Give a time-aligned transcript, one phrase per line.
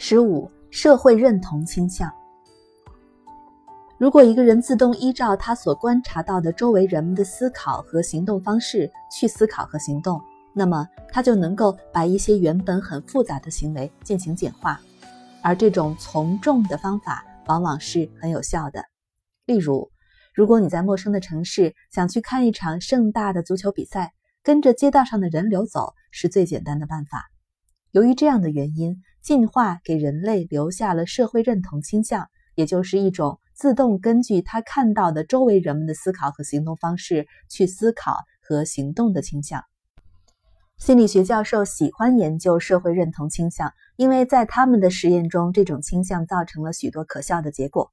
[0.00, 2.10] 十五、社会认同倾向。
[3.98, 10.18] 如果一个人自动依照他所观察到的周围人们的思考和行动方式去思考和行动，
[10.54, 14.80] 那么他就能够把一些原本很复杂的行为进行简化，
[15.42, 18.82] 而这种从众的方法往往是很有效的。
[19.48, 19.90] 例如，
[20.34, 24.12] 如果你在陌生的城市想去看一场盛大的足球比赛，
[24.42, 27.24] 跟着街道上的人流走是最简单的办法。
[27.92, 39.64] 由于这样的原因，进化给人类留下了社会认同倾向，也就是一种自动根据他看到的周围人们的思考和行动方式去思考和行动的倾向。
[40.76, 47.90] 心理学教授喜欢研究社会认同倾向，因为在他们的实验中，这种倾向造成了许多可笑的结果。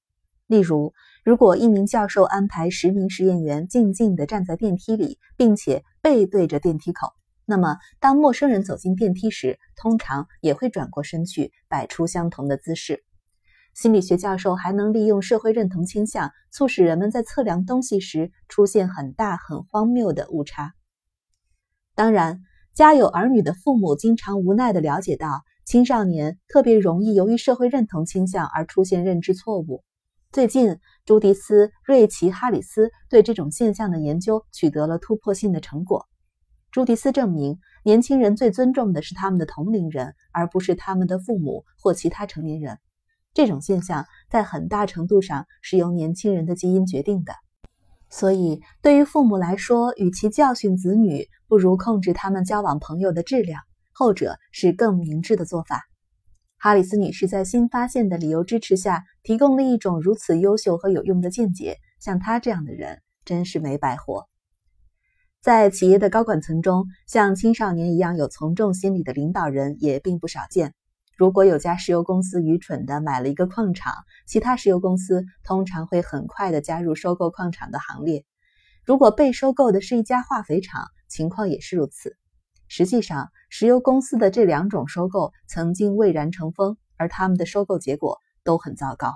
[0.47, 7.13] 例如，如果一名教授安排十名实验员静静地站在电梯里，并且背对着电梯口。
[7.45, 13.03] 那么，当陌生人走进电梯时，通常也会转过身去，摆出相同的姿势。
[13.73, 20.73] 心理学教授还能利用社会认同倾向，促使人们在测量东西时出现很大、很荒谬的误差。
[21.93, 22.41] 当然，
[22.73, 29.83] 家有儿女的父母经常无奈地了解到，青少年特别容易由于社会认同倾向而出现认知错误。
[30.35, 36.09] 最近，朱迪斯·瑞奇·哈里斯对这种现象的研究取得了突破性的成果。
[36.71, 42.79] 朱迪斯证明，年轻人最尊重的是他们的同龄人，而不是他们的父母或其他成年人。
[43.33, 47.31] 这种现象在很大程度上是由年轻人的基因决定的。
[48.09, 53.61] 所以，对于父母来说，与其教训子女，不如控制他们交往朋友的质量，
[53.93, 55.85] 后者是更明智的做法。
[56.57, 61.77] 哈里斯女士在新发现的理由支持下，提供了一种如此优秀和有用的见解。
[61.99, 64.27] 像她这样的人，真是没白活。
[65.41, 70.73] 在企业的高管层中，像青少年一样有从众心理的领导人也并不少见。
[71.15, 73.93] 如果有家石油公司愚蠢地买了一个矿场，
[74.25, 78.25] 其他石油公司通常会很快地加入收购矿场的行列。
[78.83, 82.17] 如果被收购的是一家化肥厂，情况也是如此。
[82.77, 89.15] 实际上，石油公司的这两种收购曾经蔚然成风，而他们的收购结果都很糟糕。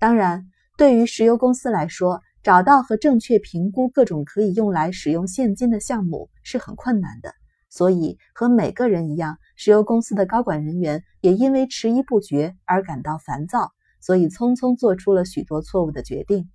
[0.00, 7.32] 当然，对于石油公司来说，找到和正确评估各种可以用来使用现金的项目是很困难的，
[7.68, 16.50] 所以和每个人一样，石油公司的高管人员也因为迟疑不决而感到烦躁，所以匆匆做出了许多错误的决定。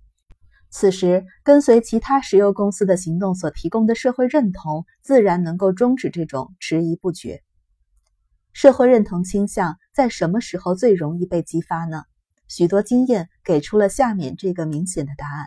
[0.70, 7.42] 此时，跟随其他石油公司的行动所提供的社会认同，自然能够终止这种迟疑不决。
[8.52, 12.02] 社会认同倾向在什么时候最容易被激发呢？
[12.48, 15.46] 许多经验给出了下面这个明显的答案。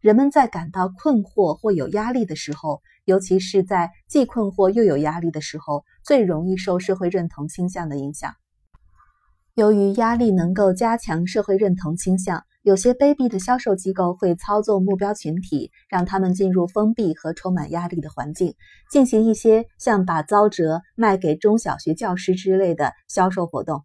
[0.00, 8.34] 人们在感到困惑或有压力的时候，尤其是在既困惑又有压力的时候，最容易受社会认同倾向的影响。
[9.54, 18.54] 由于压力能够加强社会认同倾向，有些卑鄙的销售机构会操纵目标群体，让他们进入封闭和充满压力的环境，
[18.90, 23.84] 进行一些像把糟折卖给中小学教师之类的销售活动。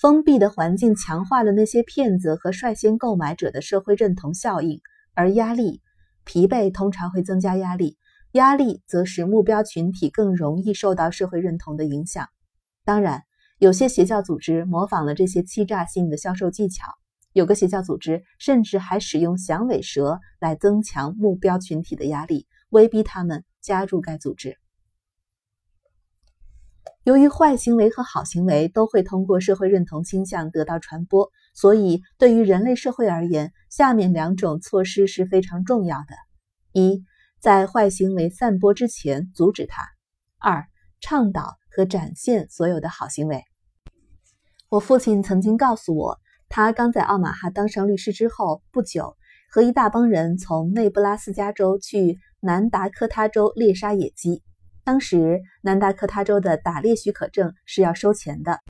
[0.00, 4.80] 封闭的环境强化了那些骗子和率先购买者的社会认同效应。
[5.14, 5.82] 而压力、
[6.24, 7.98] 疲惫通常会增加压力，
[8.32, 12.26] 压力则使目标群体更容易受到社会认同的影响。
[12.82, 13.22] 当然，
[13.58, 16.86] 有些邪教组织模仿了这些欺诈性的销售技巧，
[17.32, 24.58] 有个邪教组织甚至还使用响尾蛇来增强目标群体的压力，威逼他们加入该组织。
[27.04, 31.30] 由于坏行为和好行为都会通过社会认同倾向得到传播。
[31.54, 36.14] 所以，对于人类社会而言，下面两种措施是非常重要的：
[36.72, 37.04] 一，
[37.40, 39.82] 在坏行为散播之前阻止它；
[40.38, 40.64] 二，
[41.00, 43.42] 倡导和展现所有的好行为。
[44.70, 46.18] 我父亲曾经告诉我，
[46.54, 49.16] 他刚在奥马哈当上律师之后不久，
[49.50, 54.42] 和一大帮人从内布拉斯加州去南达科他州猎杀野鸡。
[54.84, 58.60] 当时，南达科他州的打猎许可证是要收钱的。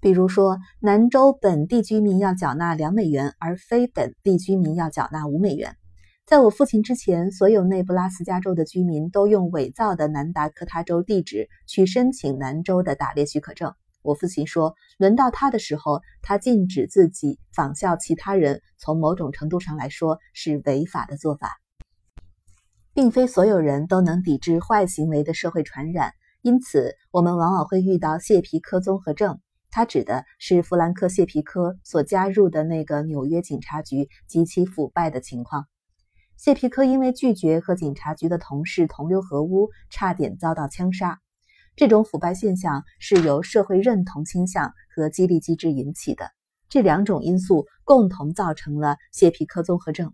[0.00, 5.76] 比如说，南州本地居民要缴纳两美元，而非本地居民要缴纳五美元。
[6.24, 13.74] 在我父亲之前，所有内布拉斯加州的居民都用伪造的南达科他州地址去申请南州的打猎许可证。
[14.04, 21.58] 我父亲说，轮到他的时候，他禁止自己仿效其他人，从某种程度上来说是违法的做法。
[22.92, 26.12] 并非所有人都能抵制坏行为的社会传染，
[26.42, 29.40] 因此我们往往会遇到谢皮科综合症。
[29.70, 35.66] 他指的是弗兰克·谢皮科所加入的那个纽约警察局极其腐败的情况。
[36.36, 41.20] 谢皮科因为拒绝和警察局的同事同流合污，差点遭到枪杀。
[41.76, 46.30] 这种腐败现象是由社会认同倾向和激励机制引起的，
[46.68, 50.12] 这两种因素共同造成了谢皮科综合症。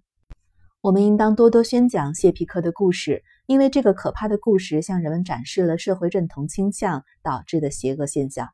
[0.80, 8.48] 我们应当多多宣讲谢皮克的故事，因为这个可怕的故事向人们展示了社会认同倾向导致的邪恶现象。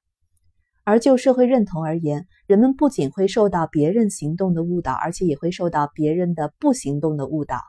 [0.83, 7.61] 而就社会认同而言，人们不仅会受到别人行动的误导，而且也会受到别人的不行动的误导。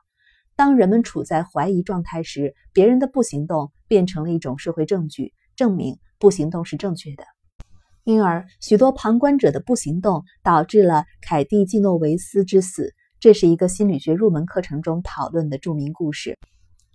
[0.58, 7.24] 当人们处在怀疑状态时，别人的不行动变成了一种社会证据，证明不行动是正确的。
[8.04, 12.96] 因而，许多旁观者的不行动导致了凯蒂·季诺维斯之死。
[13.20, 16.36] 这是一个心理学入门课程中讨论的著名故事。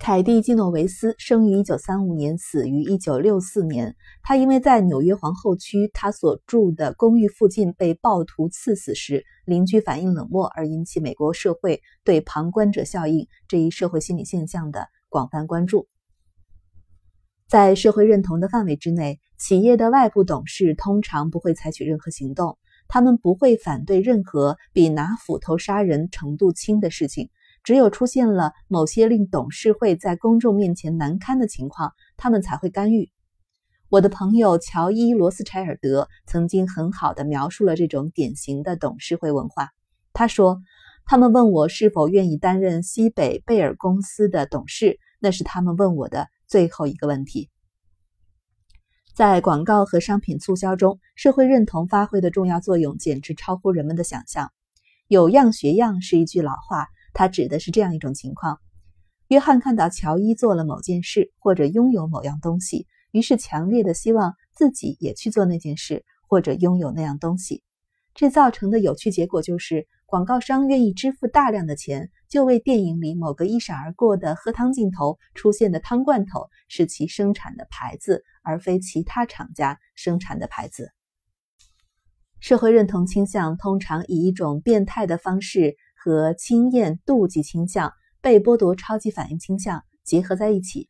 [0.02, 3.94] 凯蒂·基诺维斯生于1935年，死于1964年。
[4.20, 15.86] 他因为在纽约皇后区他所住的公寓附近被暴徒刺死时，邻居反应冷漠，而引起美国社会对旁观者效应这一社会心理现象的广泛关注。
[17.46, 22.58] 在社会认同的范围之内，企业的外部董事通常不会采取任何行动。
[22.88, 27.30] 他们不会反对任何比拿斧头杀人程度轻的事情。
[27.62, 33.10] 只有出现了某些令董事会在公众面前难堪的情况，他们才会干预。
[33.88, 39.68] 我的朋友乔伊·罗斯柴尔德曾经很好的描述了这种典型的董事会文化。
[40.14, 40.62] 他说
[41.04, 47.50] ：“他们问我是否愿意担任西北贝尔公司的董事，那是他们问我的最后一个问题。”
[49.14, 54.50] 在广告和商品促销中，社会认同发挥的重要作用简直超乎人们的想象。
[55.06, 58.58] 有样学样是一句老话，它指的是这样一种情况：
[59.28, 67.62] 约翰看到乔伊做了某件事，或者拥有某样东西，于是强烈的希望自己也去做那件事，或者拥有那样东西。
[68.14, 80.92] 这造成的有趣结果就是，广告商愿意支付大量的钱，就为电影里某个一闪而过的喝汤镜头出现的汤罐头是其生产的牌子，而非其他厂家生产的牌子。
[82.38, 90.88] 社会认同倾向通常以一种变态的方式和轻厌妒忌倾向、被剥夺超级反应倾向结合在一起，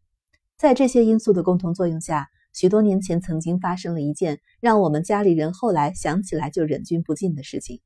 [0.57, 2.31] 在这些因素的共同作用下。
[2.55, 7.83] 许多年前，曾经发生了一件让我们家里人后来想起来就忍俊不禁的事情。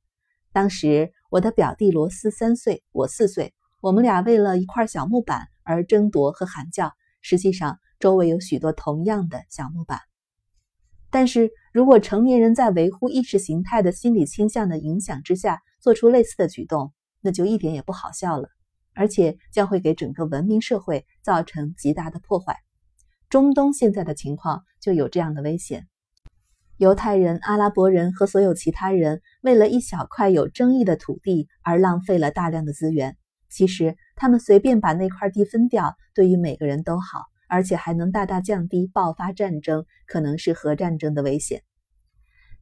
[0.52, 6.92] 当时，我的表弟罗斯三岁，我四岁，我们俩为了一块小木板而争夺和喊叫。
[7.22, 9.98] 实际上，周围有许多同样的小木板。
[11.10, 16.92] 但是如果成年人在维护意识形态的心理倾向的影响之下做出类似的举动，
[17.26, 18.50] 那就一点也不好笑了，
[18.94, 22.56] 而且将会给整个文明社会造成极大的破坏。
[23.28, 25.88] 中东现在的情况就有这样的危险：
[26.76, 33.16] 犹太人、阿拉伯人和所有其他人为了一小块有争议的土地而浪费了大量的资源。
[33.48, 41.64] 其实，他们随便把那块地分掉，对于每个人都好，而且还能大大降低爆发战争（可能是核战争）的危险。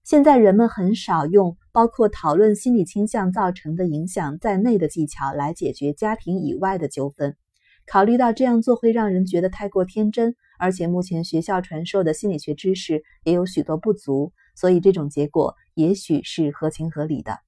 [0.04, 7.36] 现在人们很少用包括讨论心理倾向造成的影响在内的技巧来解决家庭以外的纠纷。
[7.84, 10.36] 考虑到这样做会让人觉得太过天真。
[10.56, 17.40] 而且目前学校传授的心理学知识也有许多不足，所以这种结果也许是合情合理的。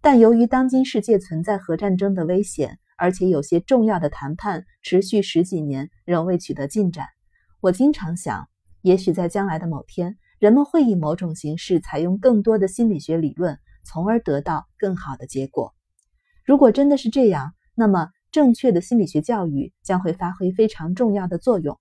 [0.00, 7.06] 但由于当今世界存在核战争的危险，而且有些重要的谈判持续十几年仍未取得进展，
[7.60, 8.48] 我经常想，
[8.80, 15.72] 也许在将来的某天，人们会以某种形式采用更多的心理学理论，从而得到更好的结果。
[16.44, 21.78] 如果真的是这样，那么正确的心理学教育将会发挥非常重要的作用。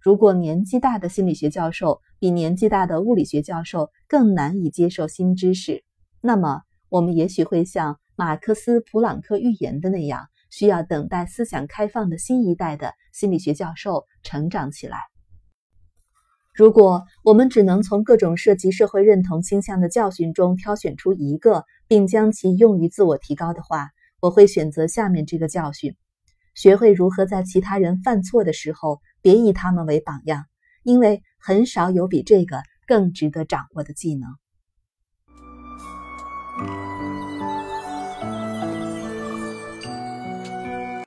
[0.00, 5.82] 如果年纪大的心理学教授比年纪大的物理学教授更难以接受新知识，
[6.20, 14.96] 那么我们也许会像马克思·普朗克预言的那样，需要等待思想开放的新一代的心理学教授成长起来。
[16.56, 23.90] 如果我们只能从各种涉及社会认同倾向的教训中挑选出一个，并将其用于自我提高的话，
[24.22, 25.94] 我会选择下面这个教训。
[26.54, 30.46] 学会如何在其他人犯错的时候，别以他们为榜样，
[30.82, 34.30] 因为很少有比这个更值得掌握的技能。